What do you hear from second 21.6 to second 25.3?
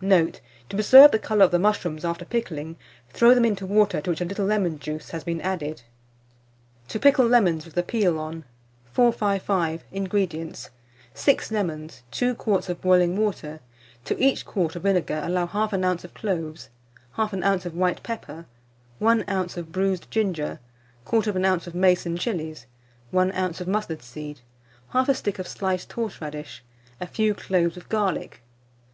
of mace and chilies, 1 oz. of mustard seed, 1/2